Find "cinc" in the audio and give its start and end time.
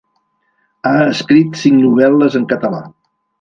1.65-1.77